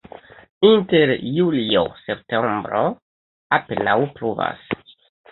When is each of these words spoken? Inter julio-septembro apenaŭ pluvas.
Inter 0.67 1.11
julio-septembro 1.33 2.79
apenaŭ 3.59 3.95
pluvas. 4.17 4.65